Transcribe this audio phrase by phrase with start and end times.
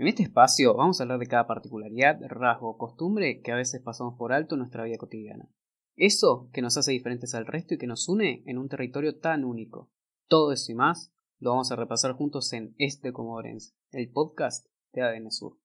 [0.00, 3.82] En este espacio vamos a hablar de cada particularidad, rasgo o costumbre que a veces
[3.82, 5.50] pasamos por alto en nuestra vida cotidiana.
[5.94, 9.44] Eso que nos hace diferentes al resto y que nos une en un territorio tan
[9.44, 9.90] único.
[10.26, 15.02] Todo eso y más lo vamos a repasar juntos en Este Comodorense, el podcast de
[15.02, 15.58] ADN Sur.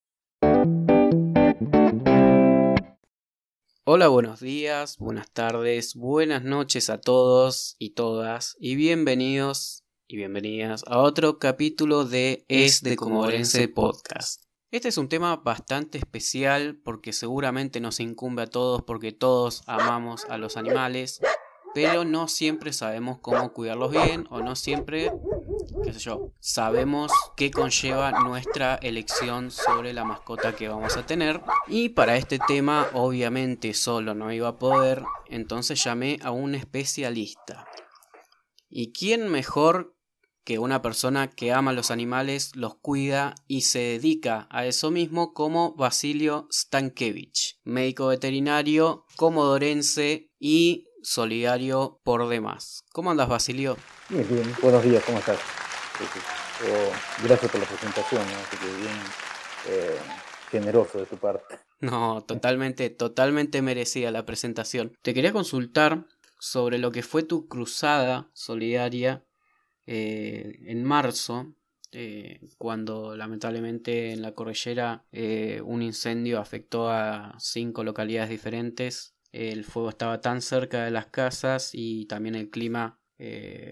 [3.85, 10.83] Hola, buenos días, buenas tardes, buenas noches a todos y todas y bienvenidos y bienvenidas
[10.87, 14.43] a otro capítulo de Es de Comorense Podcast.
[14.69, 20.25] Este es un tema bastante especial porque seguramente nos incumbe a todos porque todos amamos
[20.25, 21.21] a los animales,
[21.73, 25.11] pero no siempre sabemos cómo cuidarlos bien o no siempre,
[25.83, 31.41] qué sé yo, sabemos qué conlleva nuestra elección sobre la mascota que vamos a tener.
[31.67, 37.65] Y para este tema obviamente solo no iba a poder, entonces llamé a un especialista.
[38.69, 39.94] ¿Y quién mejor
[40.45, 45.33] que una persona que ama los animales, los cuida y se dedica a eso mismo
[45.33, 52.83] como Basilio Stankevich, médico veterinario, comodorense y solidario por demás.
[52.93, 53.75] ¿Cómo andas, Basilio?
[54.09, 54.55] Bien, bien.
[54.61, 55.39] Buenos días, ¿cómo estás?
[57.23, 58.21] gracias por la presentación,
[58.61, 58.97] bien
[59.67, 59.97] eh,
[60.51, 61.59] generoso de tu parte.
[61.79, 64.93] No, totalmente, totalmente merecida la presentación.
[65.01, 66.05] Te quería consultar
[66.39, 69.24] sobre lo que fue tu cruzada solidaria
[69.87, 71.55] eh, en marzo,
[71.91, 79.15] eh, cuando lamentablemente en la cordillera eh, un incendio afectó a cinco localidades diferentes.
[79.31, 82.99] El fuego estaba tan cerca de las casas y también el clima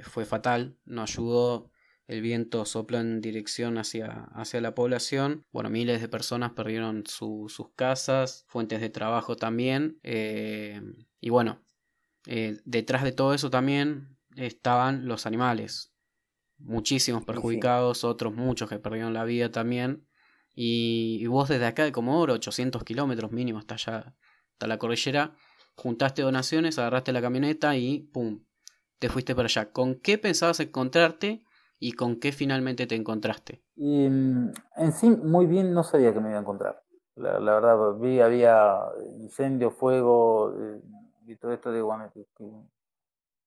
[0.04, 1.70] fue fatal, no ayudó.
[2.08, 5.46] El viento sopló en dirección hacia, hacia la población.
[5.52, 10.00] Bueno, miles de personas perdieron sus casas, fuentes de trabajo también.
[10.04, 11.62] y bueno,
[12.66, 15.93] detrás de todo eso también estaban los animales
[16.64, 20.08] muchísimos perjudicados, otros muchos que perdieron la vida también.
[20.56, 24.16] Y, vos desde acá de Comodoro, 800 kilómetros mínimo hasta allá,
[24.52, 25.36] hasta la cordillera,
[25.76, 28.44] juntaste donaciones, agarraste la camioneta y ¡pum!
[29.00, 29.72] Te fuiste para allá.
[29.72, 31.44] ¿Con qué pensabas encontrarte
[31.80, 33.64] y con qué finalmente te encontraste?
[33.76, 36.84] Y, mm, en sí, muy bien no sabía que me iba a encontrar.
[37.16, 38.80] La, verdad, vi, había
[39.20, 40.82] incendio, fuego, eh,
[41.28, 42.12] y todo esto de bueno,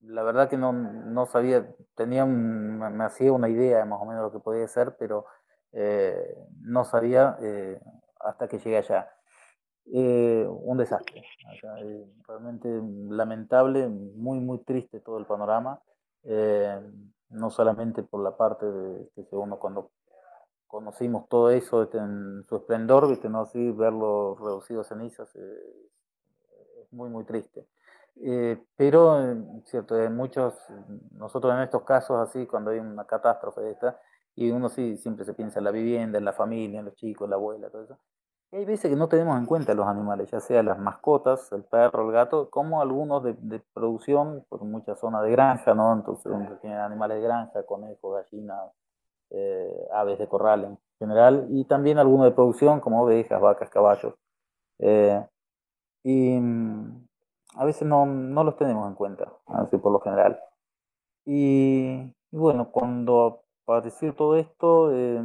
[0.01, 4.29] la verdad que no, no sabía, tenía me hacía una idea más o menos de
[4.29, 5.27] lo que podía ser, pero
[5.73, 7.81] eh, no sabía eh,
[8.21, 9.11] hasta que llegué allá.
[9.93, 11.23] Eh, un desastre,
[12.27, 12.69] realmente
[13.09, 15.81] lamentable, muy, muy triste todo el panorama,
[17.29, 19.91] no solamente por la parte de que uno cuando
[20.67, 23.29] conocimos todo eso este, en su esplendor, ¿viste?
[23.29, 23.43] ¿no?
[23.43, 27.67] Así, verlo reducido a cenizas es muy, muy triste.
[28.23, 29.35] Eh, pero,
[29.65, 30.55] cierto, en muchos,
[31.13, 34.01] nosotros en estos casos así, cuando hay una catástrofe de esta,
[34.35, 37.27] y uno sí siempre se piensa en la vivienda, en la familia, en los chicos,
[37.27, 37.99] en la abuela, todo eso.
[38.53, 41.65] Y hay veces que no tenemos en cuenta los animales, ya sea las mascotas, el
[41.65, 45.93] perro, el gato, como algunos de, producción, por muchas zonas de granja, ¿no?
[45.93, 48.73] Entonces uno tiene animales de granja, conejos, gallinas,
[49.31, 54.15] eh, aves de corral en general, y también algunos de producción, como ovejas, vacas, caballos.
[54.79, 55.27] Eh,
[56.05, 56.39] y
[57.57, 60.39] a veces no, no los tenemos en cuenta, así por lo general.
[61.25, 65.21] Y, bueno, cuando apareció todo esto, eh,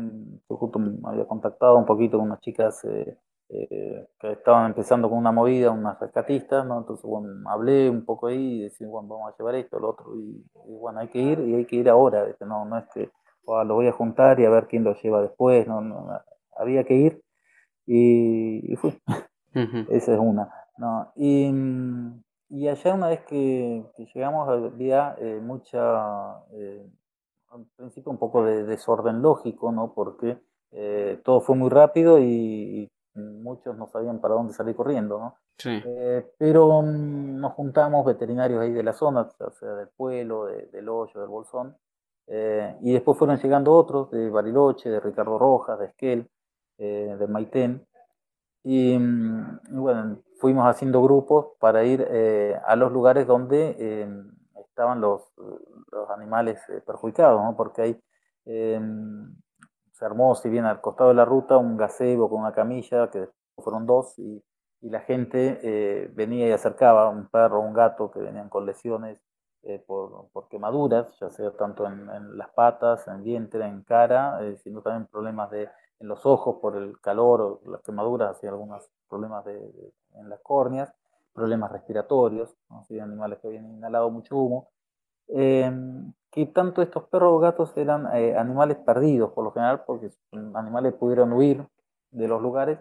[0.50, 3.18] yo justo me había contactado un poquito con unas chicas eh,
[3.50, 6.80] eh, que estaban empezando con una movida, unas rescatistas, ¿no?
[6.80, 10.16] Entonces, bueno, hablé un poco ahí y decía, bueno, vamos a llevar esto, lo otro,
[10.16, 10.44] y,
[10.80, 13.12] bueno, hay que ir y hay que ir ahora, no, no es que
[13.46, 16.08] lo voy a juntar y a ver quién lo lleva después, no, no
[16.56, 17.22] había que ir
[17.86, 18.97] y, y fui.
[19.90, 20.50] Esa es una.
[20.78, 21.52] No, y,
[22.50, 26.86] y allá una vez que, llegamos había eh, mucha, eh,
[27.50, 29.94] al principio un poco de desorden lógico, ¿no?
[29.94, 30.38] Porque
[30.72, 35.36] eh, todo fue muy rápido y, muchos no sabían para dónde salir corriendo, ¿no?
[35.58, 35.84] Sí.
[36.38, 41.20] pero mm, nos juntamos veterinarios ahí de la zona, o sea, del pueblo, del hoyo,
[41.20, 41.76] del bolsón,
[42.28, 46.30] y después fueron llegando otros de Bariloche, de Ricardo Rojas, de Esquel,
[46.78, 47.85] de Maitén,
[48.64, 54.09] Mm, y, bueno, fuimos haciendo grupos para ir eh, a los lugares donde eh,
[54.67, 57.55] estaban los, los animales eh, perjudicados, ¿no?
[57.55, 58.03] porque ahí
[58.43, 63.29] se armó, si bien al costado de la ruta, un gazebo con una camilla, que
[63.55, 64.43] fueron dos, y,
[64.82, 69.20] y la gente venía y acercaba un perro un gato que venían con lesiones
[69.85, 75.05] por, por, quemaduras, ya sea tanto en, las patas, en vientre, en cara, sino también
[75.05, 75.70] problemas de
[76.02, 80.40] en los ojos por el calor o las quemaduras, y algunos problemas de, en las
[80.42, 80.94] córneas,
[81.34, 82.86] problemas respiratorios, ¿no?
[83.02, 84.68] animales que habían inhalado mucho humo.
[85.28, 90.12] Em, que tanto estos perros o gatos eran eh, animales perdidos por lo general, porque
[90.53, 91.66] animales pudieron huir
[92.12, 92.80] de los lugares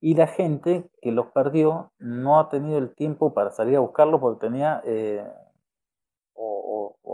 [0.00, 4.20] y la gente que los perdió no ha tenido el tiempo para salir a buscarlos
[4.20, 5.26] porque tenía eh,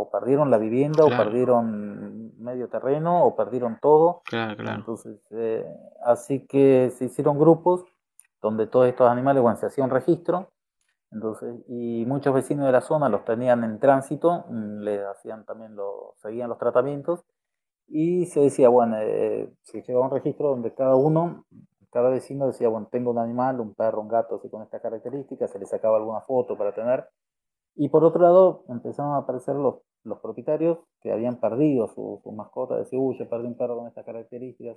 [0.03, 4.23] o, perdieron la vivienda o perdieron medio terreno o perdieron todo.
[4.25, 4.79] Claro, claro.
[4.79, 5.65] Entonces, eh,
[6.05, 7.85] así que se hicieron grupos
[8.41, 10.51] donde todos estos animales, bueno, se hacía un registro.
[11.11, 15.77] Entonces, y muchos vecinos de la zona los tenían en tránsito, mm, le hacían también
[15.77, 17.25] los, seguían los tratamientos
[17.87, 21.45] y se decía, bueno, eh, se llevaba un registro donde cada uno
[21.93, 25.51] cada vecino decía, bueno, tengo un animal, un perro, un gato, así con estas características,
[25.51, 27.07] se le sacaba alguna foto para tener.
[27.75, 32.33] Y por otro lado, empezaron a aparecer los, los propietarios que habían perdido su, su
[32.33, 34.77] mascota, decía, uy, yo perdí un perro con estas características,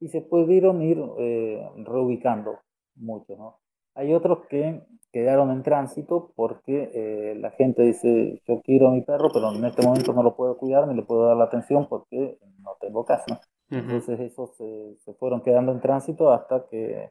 [0.00, 2.58] y se pudieron ir eh, reubicando
[2.96, 3.58] muchos, ¿no?
[3.94, 9.02] Hay otros que quedaron en tránsito porque eh, la gente dice, yo quiero a mi
[9.02, 11.86] perro, pero en este momento no lo puedo cuidar ni le puedo dar la atención
[11.88, 13.40] porque no tengo casa.
[13.68, 17.10] Entonces esos se, fueron quedando en tránsito hasta que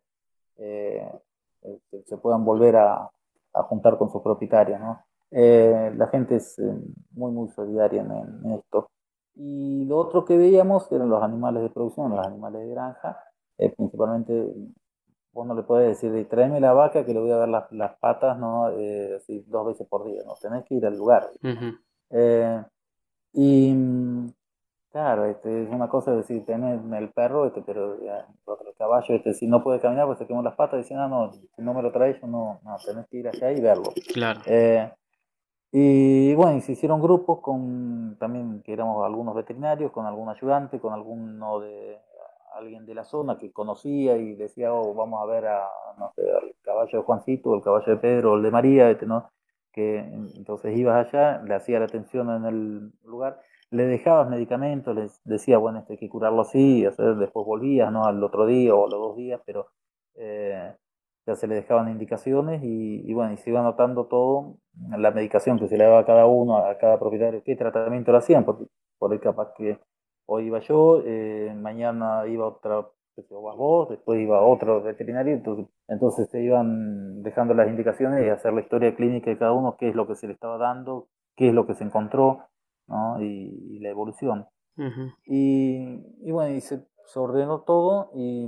[0.58, 1.12] eh,
[1.62, 3.10] este, se puedan volver a,
[3.54, 4.80] juntar con sus propietarios.
[4.80, 5.04] ¿no?
[5.32, 6.74] Eh, la gente es eh,
[7.12, 8.92] muy, muy solidaria en, esto.
[9.36, 13.18] Y lo otro que veíamos eran los animales de producción, los animales de granja,
[13.58, 14.54] principalmente
[15.32, 17.98] vos no le puedes decir, tráeme la vaca que le voy a dar las, las
[18.00, 18.66] patas ¿no?
[18.66, 21.30] así, dos veces por día, no tenés que ir al lugar.
[23.34, 23.74] y
[24.92, 29.48] Claro, este, es una cosa decir, tener el perro, este, pero el caballo, este, si
[29.48, 31.94] no puede caminar, pues se quemó las patas, dicen, ah, no, si no me lo
[31.94, 33.94] traes, yo no, no, tenés que ir allá y verlo.
[34.14, 34.42] Claro.
[35.72, 40.80] Y bueno, y se hicieron grupos con, también que éramos algunos veterinarios, con algún ayudante,
[40.80, 41.98] con alguno de,
[42.54, 46.24] alguien de la zona que conocía y decía, oh, vamos a ver a, no sé,
[46.30, 49.30] al caballo de Juancito, el caballo de Pedro, el de María, este, ¿no?
[49.72, 53.40] Que entonces ibas allá, le hacía la atención en el lugar
[53.72, 58.06] le dejabas medicamentos, les decía, bueno, este hay que curarlo así, hacer, después volvías, ¿no?
[58.06, 59.68] Al otro día o a los dos días, pero
[60.16, 60.76] eh,
[61.32, 64.58] ya se le dejaban indicaciones y, bueno, y se iba anotando todo,
[64.90, 68.18] la medicación que se le daba a cada uno, a cada propietario, qué tratamiento lo
[68.18, 68.66] hacían, porque
[69.00, 69.80] por ahí capaz que
[70.26, 76.30] hoy iba yo, eh, mañana iba otra, vas vos, después iba otro veterinario, entonces, entonces
[76.30, 79.96] se iban dejando las indicaciones y hacer la historia clínica de cada uno, qué es
[79.96, 82.48] lo que se le estaba dando, qué es lo que se encontró,
[83.20, 84.48] y, la evolución.
[85.26, 86.84] y, bueno, y se,
[87.16, 88.48] ordenó todo y,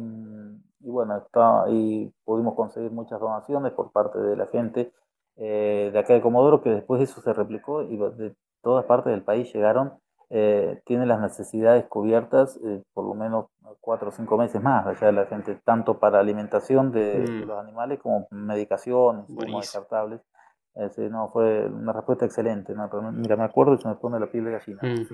[0.90, 4.92] bueno, está, y pudimos conseguir muchas donaciones por parte de la gente
[5.38, 9.12] eh, de acá de Comodoro, que después de eso se replicó y de todas partes
[9.12, 9.94] del país llegaron.
[10.30, 13.46] Eh, tiene las necesidades cubiertas eh, por lo menos
[13.82, 17.48] cuatro o cinco meses más allá de la gente, tanto para alimentación de, mm.
[17.48, 20.22] los animales como medicación, como descartables.
[20.76, 22.74] Ese, no, fue una respuesta excelente.
[22.74, 22.90] ¿no?
[23.12, 24.82] Mira, me acuerdo y se me pone la piel de gallina.
[24.82, 25.08] Mm.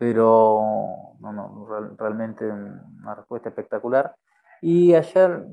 [0.00, 1.66] Eh, pero no, no,
[1.98, 4.14] realmente una respuesta espectacular.
[4.62, 5.46] Y ayer,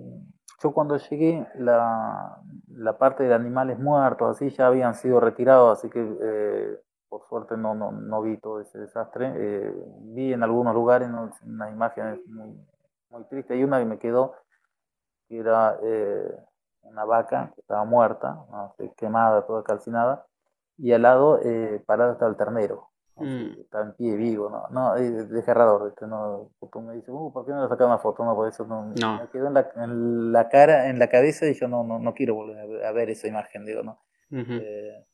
[0.61, 5.89] yo cuando llegué, la, la parte de animales muertos, así, ya habían sido retirados, así
[5.89, 6.79] que eh,
[7.09, 9.33] por suerte no, no, no, vi todo ese desastre.
[9.35, 12.57] Eh, vi en algunos lugares unas imágenes muy,
[13.09, 13.51] muy tristes.
[13.55, 14.35] Hay una que me quedó,
[15.27, 15.77] que era
[16.83, 18.45] una vaca que estaba muerta,
[18.97, 20.25] quemada, toda calcinada,
[20.77, 22.89] y al lado eh, parado estaba el ternero,
[23.25, 23.61] mm.
[23.61, 27.51] estaba en pie vivo, no, no es desgarrador, este, no, me dices, uh, ¿por qué
[27.51, 28.23] no le sacas una foto?
[28.23, 31.53] No, por eso no, me quedó en la, en la, cara, en la cabeza y
[31.53, 33.99] yo no, no, no quiero volver a ver esa imagen, digo, ¿no?
[34.31, 35.05] Eh,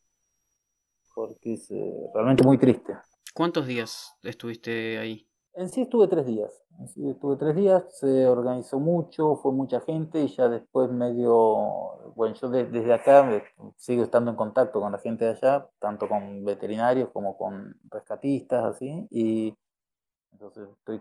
[1.14, 2.96] porque es eh, realmente muy triste.
[3.32, 5.28] ¿Cuántos días estuviste ahí?
[5.56, 6.64] En sí estuve tres días.
[6.82, 12.48] Estuve tres días, se organizó mucho, fue mucha gente y ya después medio, bueno, yo
[12.48, 13.42] desde acá
[13.76, 18.64] sigo estando en contacto con la gente de allá, tanto con veterinarios como con rescatistas,
[18.64, 19.56] así, y
[20.32, 21.00] entonces estoy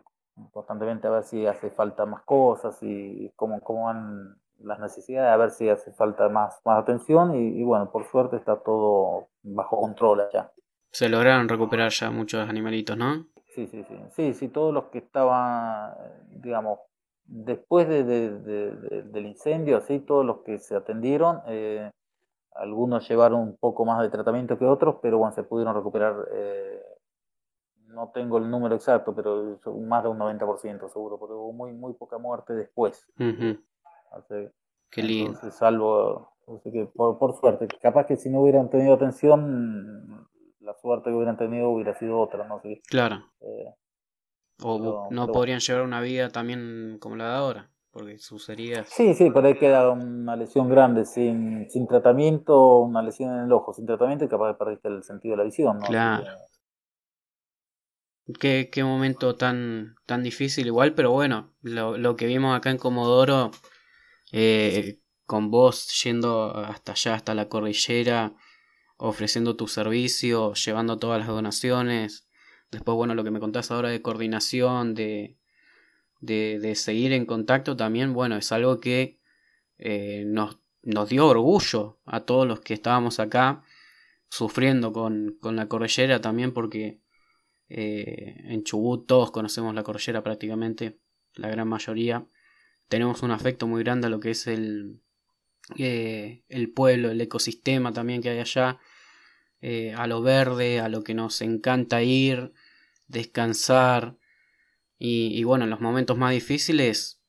[0.52, 5.38] constantemente a ver si hace falta más cosas y cómo, cómo van las necesidades, a
[5.38, 10.22] ver si hace falta más, más atención y bueno, por suerte está todo bajo control
[10.22, 10.52] allá.
[10.92, 13.26] Se lograron recuperar ya muchos animalitos, ¿no?
[13.54, 13.96] Sí, sí, sí.
[14.10, 15.94] Sí, sí, todos los que estaban,
[16.42, 16.80] digamos,
[17.26, 21.92] después de, del incendio, sí, todos los que se atendieron, eh,
[22.56, 26.82] algunos llevaron un poco más de tratamiento que otros, pero bueno, se pudieron recuperar, eh,
[27.88, 31.94] no tengo el número exacto, pero más de un 90% seguro, porque hubo muy, muy
[31.94, 33.06] poca muerte después.
[34.90, 35.40] Qué lindo.
[35.52, 36.34] salvo,
[36.64, 40.28] que por, por suerte, capaz que si no hubieran tenido atención,
[40.64, 42.62] la suerte que hubieran tenido hubiera sido otra, ¿no?
[42.62, 43.32] sé claro.
[43.42, 43.74] Eh,
[44.62, 48.88] o no podrían llevar una vida también como la de ahora, porque sus heridas...
[48.90, 53.52] Sí, sí, por ahí queda una lesión grande, sin, sin tratamiento, una lesión en el
[53.52, 55.86] ojo, sin tratamiento y capaz de perdiste el sentido de la visión, ¿no?
[55.86, 56.24] Claro.
[58.40, 62.78] Qué, qué momento tan, tan difícil igual, pero bueno, lo, lo que vimos acá en
[62.78, 63.52] Comodoro,
[64.32, 68.34] eh, con vos yendo hasta allá, hasta la cordillera,
[69.06, 72.26] ofreciendo tu servicio, llevando todas las donaciones.
[72.72, 75.38] Después, bueno, lo que me contás ahora de coordinación, de,
[76.22, 79.20] de, seguir en contacto también, bueno, es algo que
[79.78, 83.64] eh, nos, nos dio orgullo a todos los que estábamos acá
[84.30, 87.02] sufriendo con, con la cordillera también porque
[87.68, 91.02] eh, en Chubut todos conocemos la cordillera prácticamente,
[91.36, 92.26] la gran mayoría.
[92.88, 95.02] Tenemos un afecto muy grande a lo que es el,
[95.78, 98.80] eh, el pueblo, el ecosistema también que hay allá,
[99.98, 102.54] a lo verde, a lo que nos encanta ir,
[103.08, 104.18] descansar.
[104.98, 107.24] Y, y bueno, en los momentos más difíciles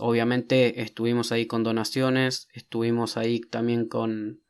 [0.00, 4.42] Obviamente estuvimos ahí con donaciones, estuvimos ahí también con,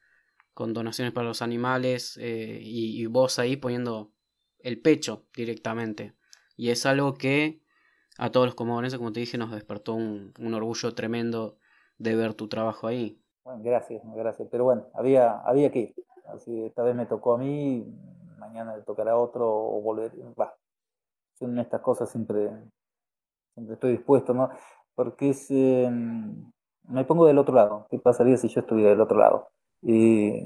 [0.53, 4.13] con donaciones para los animales eh, y, vos ahí poniendo
[4.59, 6.15] el pecho directamente.
[6.55, 7.63] Y es algo que
[8.19, 11.57] a todos los comodorenses, como te dije, nos despertó un, orgullo tremendo
[11.97, 13.19] de ver tu trabajo ahí.
[13.43, 14.49] Bueno, gracias, gracias.
[14.51, 15.95] Pero bueno, había, había que.
[16.35, 17.87] Así, esta vez me tocó a mí,
[18.39, 20.13] mañana le tocará a otro o volver.
[20.39, 20.55] Va,
[21.35, 22.51] son estas cosas siempre,
[23.55, 24.51] siempre estoy dispuesto, ¿no?
[24.99, 26.51] porque em,
[26.89, 27.87] me pongo del otro lado.
[27.89, 29.51] ¿Qué pasaría si yo estuviera del otro lado?
[29.81, 30.41] Y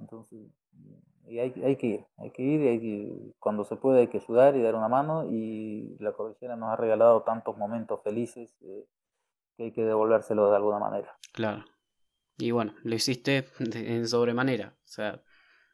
[0.00, 0.50] entonces
[1.28, 4.56] y hay, hay, que ir, hay que ir, y cuando se puede hay que ayudar
[4.56, 8.86] y dar una mano y la cordillera nos ha regalado tantos momentos felices eh,
[9.56, 11.16] que hay que devolvérselo de alguna manera.
[11.32, 11.64] Claro.
[12.38, 14.76] Y bueno, lo hiciste en sobremanera.
[14.84, 15.22] O sea,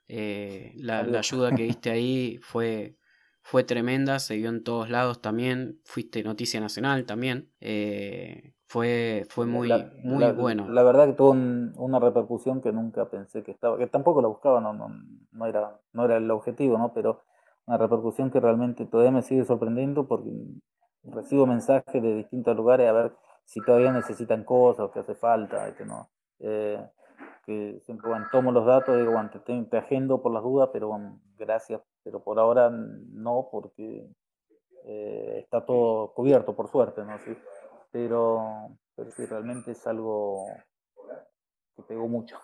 [0.09, 2.97] eh, la, la, ayuda que diste ahí fue
[3.43, 9.47] fue tremenda, se vio en todos lados también, fuiste noticia nacional también, eh, fue, fue
[9.47, 9.71] muy,
[10.05, 10.69] muy bueno.
[10.69, 14.61] La verdad que tuvo una repercusión que nunca pensé que estaba, que tampoco la buscaba,
[14.61, 14.89] no, no,
[15.33, 16.95] no, era, no era el objetivo, ¿no?
[16.95, 17.23] pero
[17.67, 20.31] una repercusión que realmente todavía me sigue sorprendiendo porque
[21.05, 23.13] recibo mensajes de distintos lugares a ver
[23.45, 26.09] si todavía necesitan cosas o que hace falta, que no.
[26.43, 26.85] Eh,
[27.47, 31.21] que siempre, bueno, tomo los datos, digo, bueno, te, agendo por las dudas, pero bueno,
[31.37, 34.07] gracias, pero por ahora no, porque
[34.85, 37.19] eh, está todo cubierto, por suerte, ¿no?
[37.21, 37.37] Sí,
[37.91, 40.47] pero, pero sí, realmente es algo
[41.77, 42.39] que pegó mucho.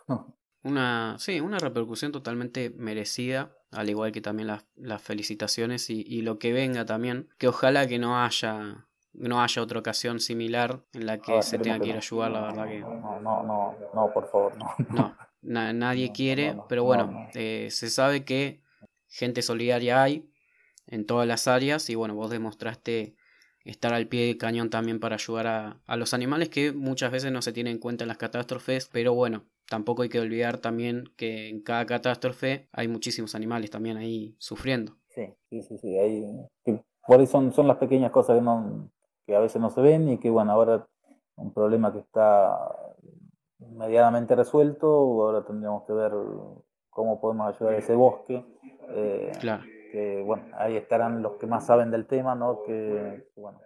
[0.65, 6.23] Una, sí, una repercusión totalmente merecida, al igual que también las, las felicitaciones y, y
[6.23, 11.07] lo que venga también, que ojalá que no haya no haya otra ocasión similar en
[11.07, 12.81] la que se tenga que ir a ayudar, la verdad que...
[12.81, 14.69] No, no, no, no, por favor, no.
[15.41, 18.61] No, nadie quiere, pero bueno, eh, se sabe que
[19.07, 20.29] gente solidaria hay
[20.87, 23.15] en todas las áreas y bueno, vos demostraste
[23.65, 27.31] estar al pie del cañón también para ayudar a, a los animales que muchas veces
[27.31, 31.13] no se tienen en cuenta en las catástrofes, pero bueno, tampoco hay que olvidar también
[31.17, 34.97] que en cada catástrofe hay muchísimos animales también ahí sufriendo.
[35.09, 35.99] Sí, sí, sí, sí.
[35.99, 36.25] Hay,
[37.07, 38.91] por eso son, son las pequeñas cosas que no,
[39.29, 40.87] que a veces no se ven y que bueno, ahora
[41.37, 42.59] un problema que está
[43.59, 46.13] medianamente resuelto, ahora tendríamos que ver
[46.89, 48.43] cómo podemos ayudar a ese bosque.
[48.89, 49.65] Eh, claro.
[49.93, 52.63] Que bueno, ahí estarán los que más saben del tema, ¿no?
[52.63, 53.61] Que, bueno,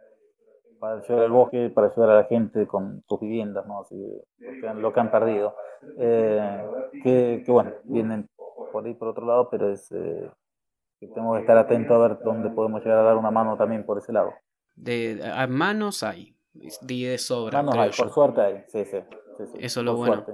[0.81, 3.83] para ayudar al bosque, para ayudar a la gente con sus viviendas, ¿no?
[3.83, 3.95] Así,
[4.39, 5.55] lo, que han, lo que han perdido.
[5.97, 6.65] Eh,
[7.05, 8.29] que, que, bueno, vienen
[8.73, 10.29] por ahí por otro lado, pero es eh,
[10.99, 13.87] que tenemos que estar atentos a ver dónde podemos llegar a dar una mano también
[13.87, 14.33] por ese lado.
[14.75, 16.37] De, a manos hay,
[16.81, 17.63] de sobra.
[17.63, 18.99] Manos hay, por suerte hay, sí, sí.
[19.59, 20.25] Eso es lo bueno.